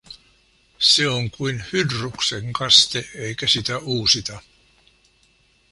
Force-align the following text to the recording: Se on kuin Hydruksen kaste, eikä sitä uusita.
Se 0.79 1.05
on 1.09 1.29
kuin 1.31 1.63
Hydruksen 1.73 2.53
kaste, 2.53 3.09
eikä 3.15 3.47
sitä 3.47 3.77
uusita. 3.77 4.41